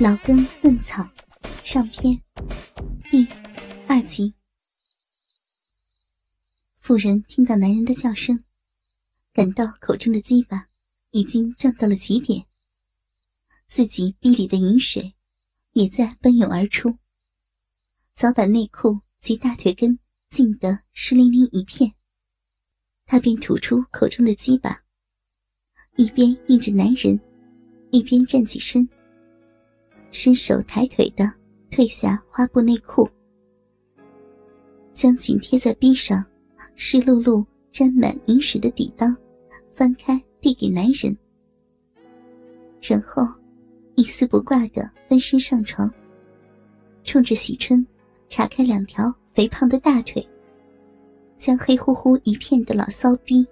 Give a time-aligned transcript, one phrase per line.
[0.00, 1.06] 老根嫩草
[1.62, 2.18] 上篇
[3.10, 3.22] 第
[3.86, 4.32] 二集。
[6.80, 8.42] 妇人听到男人的叫声，
[9.34, 10.66] 感到口中的鸡巴
[11.10, 12.42] 已经胀到了极点，
[13.68, 15.12] 自己逼里的饮水
[15.72, 16.96] 也在奔涌而出，
[18.14, 19.98] 早把内裤及大腿根
[20.30, 21.92] 浸得湿淋淋一片。
[23.04, 24.82] 她便吐出口中的鸡巴，
[25.96, 27.20] 一边应着男人，
[27.90, 28.88] 一边站起身。
[30.10, 31.24] 伸手抬腿的
[31.70, 33.08] 褪下花布内裤，
[34.92, 36.24] 将紧贴在臂上、
[36.74, 39.14] 湿漉漉、沾满饮水的底裆
[39.72, 41.16] 翻开递给男人，
[42.82, 43.22] 然后
[43.94, 45.88] 一丝不挂的翻身上床，
[47.04, 47.86] 冲着喜春
[48.28, 50.28] 叉开两条肥胖的大腿，
[51.36, 53.46] 将黑乎乎一片的老骚逼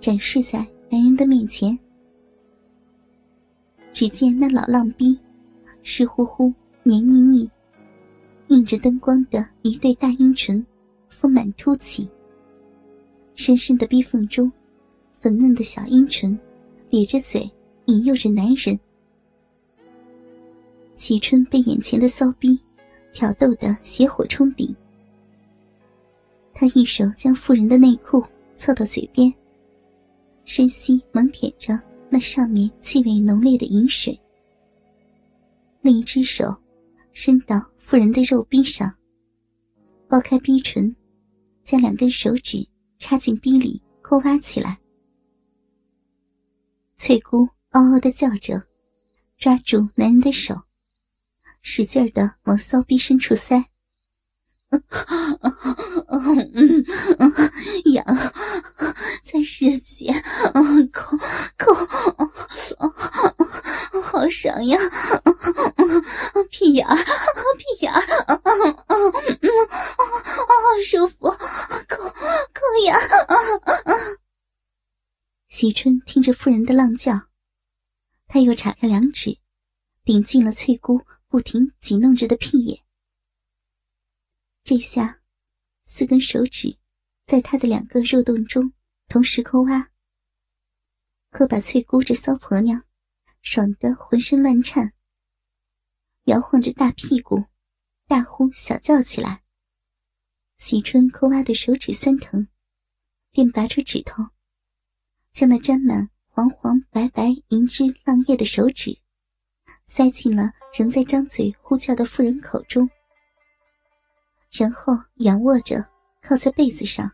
[0.00, 1.78] 展示在男人的面前。
[3.92, 5.20] 只见那老浪逼。
[5.82, 7.50] 湿乎乎、黏腻腻，
[8.48, 10.64] 映着灯光的一对大阴唇，
[11.08, 12.08] 丰满凸起。
[13.34, 14.52] 深深的逼缝中，
[15.18, 16.38] 粉嫩的小阴唇
[16.90, 17.50] 咧着嘴，
[17.86, 18.78] 引诱着男人。
[20.94, 22.60] 喜春被眼前的骚逼
[23.12, 24.74] 挑逗得邪火冲顶，
[26.52, 28.22] 他一手将妇人的内裤
[28.54, 29.32] 凑到嘴边，
[30.44, 31.80] 深吸猛舔着
[32.10, 34.16] 那上面气味浓烈的饮水。
[35.82, 36.44] 另一只手
[37.12, 38.96] 伸到妇人的肉壁上，
[40.08, 40.94] 剥开逼唇，
[41.64, 42.66] 将两根手指
[42.98, 44.78] 插进逼里抠挖起来。
[46.94, 48.62] 翠姑嗷嗷的叫着，
[49.38, 50.54] 抓住男人的手，
[51.62, 53.71] 使劲的往骚逼深处塞。
[57.92, 58.04] 痒，
[59.22, 60.10] 在世界，
[60.92, 61.16] 抠
[61.58, 61.74] 抠，
[64.00, 64.78] 好爽呀！
[66.50, 67.04] 屁眼儿，屁
[67.80, 68.06] 眼儿，好
[70.86, 71.36] 舒服，抠
[71.98, 72.06] 抠
[72.86, 72.98] 呀！
[75.48, 77.24] 喜春听着妇人的浪叫，
[78.26, 79.36] 他又叉开两指，
[80.04, 82.80] 顶进了翠姑不停挤弄着的屁眼。
[84.64, 85.20] 这下，
[85.82, 86.78] 四根手指
[87.26, 88.72] 在他的两个肉洞中
[89.08, 89.90] 同时抠挖，
[91.30, 92.84] 可把翠姑这骚婆娘
[93.40, 94.94] 爽得浑身乱颤，
[96.26, 97.46] 摇晃着大屁股，
[98.06, 99.42] 大呼小叫起来。
[100.58, 102.46] 喜春抠挖的手指酸疼，
[103.32, 104.22] 便拔出指头，
[105.32, 108.96] 将那沾满黄黄白白银汁浪液的手指
[109.84, 112.88] 塞进了仍在张嘴呼叫的妇人口中。
[114.52, 115.82] 然后仰卧着，
[116.22, 117.10] 靠在被子上，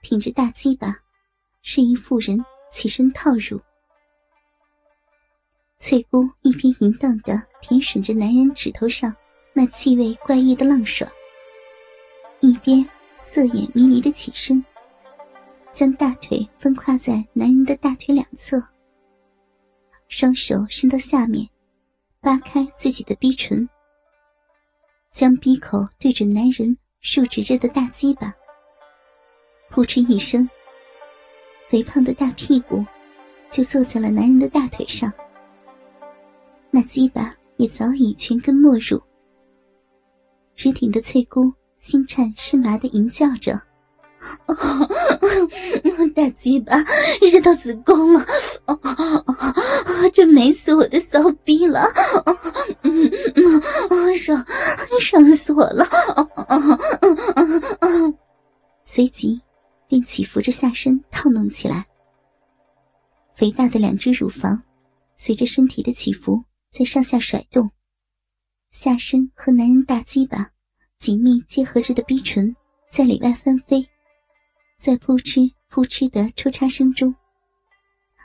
[0.00, 0.96] 挺着大鸡巴，
[1.62, 2.38] 示意妇人
[2.72, 3.60] 起身套入。
[5.78, 9.12] 翠姑一边淫荡的舔吮着男人指头上
[9.52, 11.10] 那气味怪异的浪爽，
[12.38, 14.64] 一边色眼迷离的起身，
[15.72, 18.62] 将大腿分跨在男人的大腿两侧，
[20.06, 21.48] 双手伸到下面，
[22.20, 23.68] 扒开自己的逼唇。
[25.10, 28.32] 将鼻口对准男人竖直着的大鸡巴，
[29.68, 30.48] 扑哧一声，
[31.68, 32.84] 肥胖的大屁股
[33.50, 35.12] 就坐在了男人的大腿上。
[36.70, 39.02] 那鸡巴也早已全根没入，
[40.54, 43.60] 直挺的翠姑心颤身麻的吟叫着。
[46.14, 46.76] 大鸡巴
[47.20, 48.24] 热到子宫了，
[50.12, 51.86] 这美死我的骚逼了！
[54.16, 54.44] 爽
[55.00, 55.86] 爽死我了！
[58.82, 59.40] 随即
[59.86, 61.86] 便起伏着下身套弄起来，
[63.34, 64.62] 肥大的两只乳房
[65.14, 67.70] 随着身体的起伏在上下甩动，
[68.70, 70.50] 下身和男人大鸡巴
[70.98, 72.54] 紧密结合着的逼唇
[72.92, 73.88] 在里外翻飞。
[74.80, 77.14] 在扑哧扑哧的抽插声中，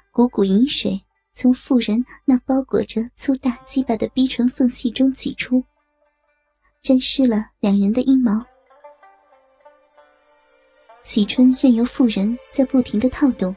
[0.10, 5.62] 股股饮水从妇人那包裹着粗大鸡巴的逼唇缝隙中挤出，
[6.82, 8.42] 沾湿了两人的阴毛。
[11.02, 13.54] 喜春任由妇人在不停的套动，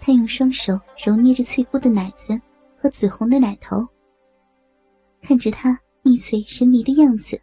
[0.00, 2.38] 他用双手揉捏着翠姑的奶子
[2.76, 3.86] 和紫红的奶头，
[5.22, 7.40] 看着她蜜翠神迷的样子，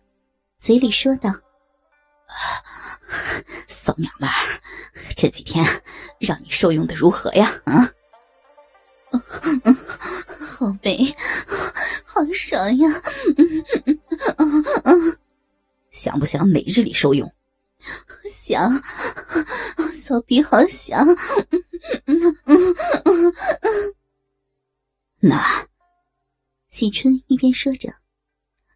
[0.58, 1.32] 嘴里说道。
[3.90, 4.62] 骚娘们儿，
[5.16, 5.66] 这几天
[6.20, 7.60] 让你受用的如何呀？
[7.64, 7.92] 啊，
[10.40, 11.12] 好美，
[12.06, 13.02] 好爽呀！
[15.90, 17.34] 想不想每日里受用？
[18.30, 18.72] 想，
[19.92, 21.04] 骚逼好想。
[25.20, 25.68] 那，
[26.70, 27.92] 喜春一边说着，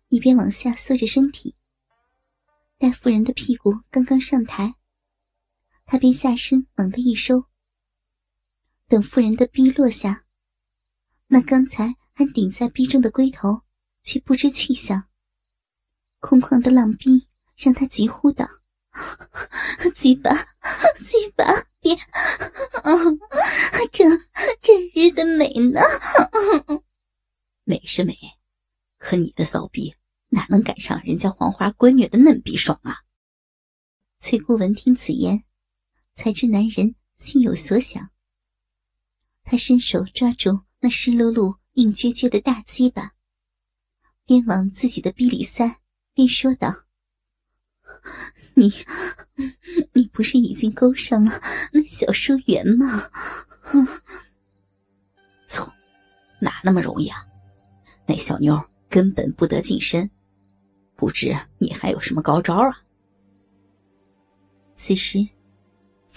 [0.10, 1.54] 一边往下缩着身体。
[2.80, 4.74] 大夫人的屁股刚刚上台，
[5.85, 7.45] 他便下身猛地一收。
[8.88, 10.25] 等妇人的逼落下，
[11.27, 13.62] 那刚才还顶在逼中的龟头
[14.03, 15.07] 却不知去向。
[16.19, 17.27] 空旷的浪逼
[17.57, 18.47] 让他急呼道
[19.95, 20.31] ：“鸡巴，
[21.06, 21.44] 鸡巴，
[21.80, 21.95] 别！
[23.91, 24.06] 这
[24.62, 25.81] 这日的美呢！
[27.63, 28.18] 美是美，
[28.97, 29.95] 可你的骚逼
[30.29, 32.97] 哪能赶上人家黄花闺女的嫩逼爽啊？”
[34.19, 35.44] 翠姑闻听此言，
[36.13, 38.10] 才知男人心有所想。
[39.44, 43.13] 他伸手抓住那湿漉漉、硬撅撅的大鸡巴，
[44.25, 45.80] 边往自己的逼里塞。
[46.15, 46.71] 便说道
[48.54, 48.71] ：“你，
[49.94, 53.10] 你不是已经勾上了那小淑媛吗
[55.50, 55.74] ？”“操，
[56.39, 57.25] 哪那么容易啊？
[58.06, 60.07] 那小妞根本不得近身，
[60.95, 62.83] 不知你还有什么高招啊？”
[64.77, 65.27] 此时，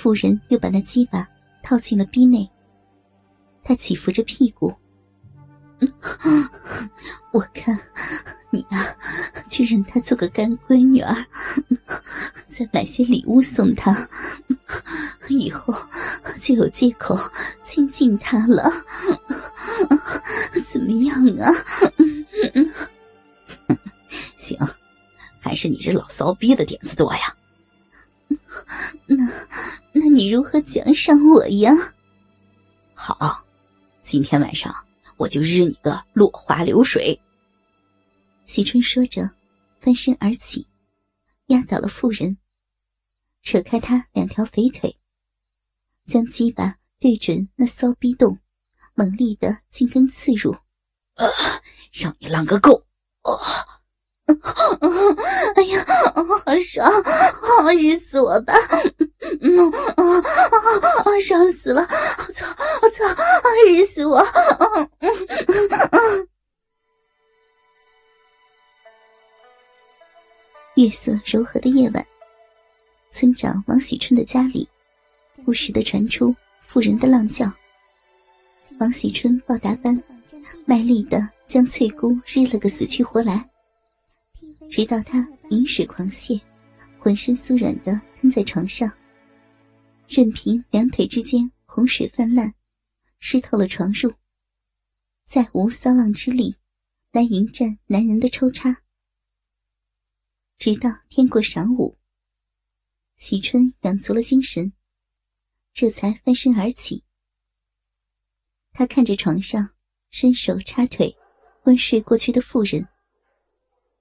[0.07, 1.29] 妇人又把那鸡巴
[1.65, 2.49] 套进了逼内。
[3.65, 4.73] 他起伏着屁股，
[7.35, 7.77] 我看。
[8.51, 8.87] 你啊，
[9.51, 11.27] 去认她做个干闺女儿，
[12.47, 14.09] 再买些礼物送她，
[15.29, 15.75] 以后
[16.41, 17.19] 就有借口
[17.65, 18.71] 亲近她了。
[20.65, 21.51] 怎么样啊？
[24.39, 24.57] 行，
[25.41, 27.35] 还是你这老骚逼的点子多呀。
[29.07, 29.29] 那，
[30.09, 31.73] 你如何奖赏我呀？
[32.95, 33.45] 好，
[34.03, 34.75] 今天晚上
[35.17, 37.19] 我就日你个落花流水。
[38.45, 39.31] 喜春说着，
[39.81, 40.67] 翻身而起，
[41.47, 42.39] 压倒了妇人，
[43.43, 44.97] 扯开她两条肥腿，
[46.07, 48.39] 将鸡巴对准那骚逼洞，
[48.95, 50.53] 猛力的进根刺入，
[51.15, 51.27] 啊！
[51.93, 52.83] 让你浪个够！
[53.23, 53.39] 哦，
[55.55, 55.85] 哎呀，
[56.15, 56.91] 好爽，
[57.63, 58.55] 好日死我吧！
[59.41, 60.03] 嗯啊啊
[61.05, 61.19] 啊！
[61.21, 61.81] 爽死了！
[61.83, 62.47] 我操！
[62.83, 63.05] 我操！
[63.69, 64.19] 日死我！
[65.01, 65.13] 嗯
[65.47, 66.29] 嗯嗯。
[70.75, 72.07] 月色柔和的夜晚，
[73.11, 74.69] 村长王喜春的家里，
[75.45, 76.35] 不时的传出
[76.67, 77.51] 妇人的浪叫。
[78.79, 79.97] 王喜春报答般，
[80.67, 83.43] 卖力的将翠姑日了个死去活来，
[84.69, 86.41] 直到他饮水狂泻，
[86.99, 88.93] 浑身酥软的瘫在床上，
[90.09, 92.53] 任凭两腿之间洪水泛滥，
[93.19, 94.15] 湿透了床褥，
[95.25, 96.57] 再无骚浪之力
[97.13, 98.83] 来迎战男人的抽插。
[100.59, 101.97] 直到天过晌午，
[103.19, 104.73] 喜春养足了精神，
[105.73, 107.05] 这才翻身而起。
[108.73, 109.71] 他看着床上
[110.11, 111.17] 伸手插腿、
[111.63, 112.87] 昏睡过去的妇人，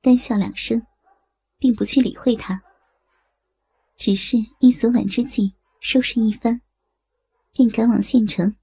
[0.05, 0.85] 干笑两声，
[1.57, 2.61] 并不去理会他，
[3.95, 6.61] 只是因昨晚之计收拾一番，
[7.51, 8.55] 便赶往县城，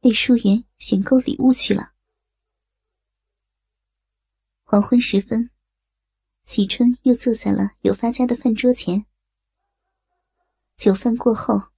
[0.00, 1.92] 为淑媛选购礼物去了。
[4.64, 5.48] 黄昏时分。
[6.42, 9.06] 喜春又坐在了有发家的饭桌前。
[10.76, 11.70] 酒饭过后，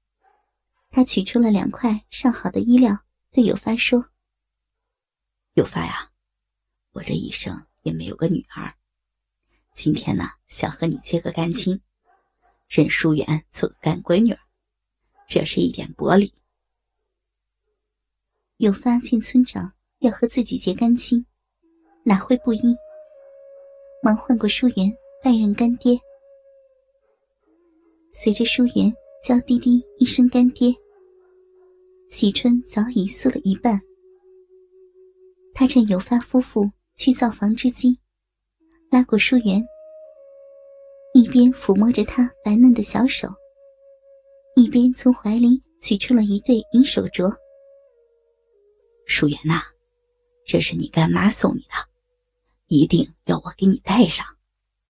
[0.89, 4.09] 他取出了两块上好的衣料，对有发说
[5.53, 6.11] ：“有发呀，
[6.93, 8.75] 我这一生也没有个女儿，
[9.73, 11.81] 今天呢，想和你结个干亲，
[12.69, 14.37] 认淑媛做个干闺女，
[15.27, 16.33] 这是一点薄礼。”
[18.59, 21.25] 有发见村长要和自己结干亲，
[22.05, 22.77] 哪会不依？
[24.03, 25.99] 忙唤过淑媛拜认干爹。
[28.13, 28.93] 随着淑媛
[29.25, 30.73] 娇滴滴一声“干爹”，
[32.11, 33.81] 喜春早已酥了一半。
[35.55, 37.99] 他趁有发夫妇去造房之机，
[38.93, 39.67] 拉过淑媛，
[41.15, 43.27] 一边抚摸着她白嫩的小手，
[44.55, 47.35] 一边从怀里取出了一对银手镯。
[49.07, 49.63] 舒媛呐，
[50.45, 51.89] 这是你干妈送你的。
[52.67, 54.27] 一定要我给你戴上。